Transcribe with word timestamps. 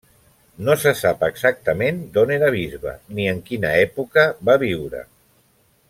No 0.67 0.75
se 0.83 0.93
sap 1.01 1.25
exactament 1.27 1.99
d'on 2.15 2.33
era 2.37 2.49
bisbe 2.57 2.95
ni 3.19 3.29
en 3.35 3.43
quina 3.51 3.75
època 3.87 4.25
va 4.51 4.57
viure. 4.65 5.05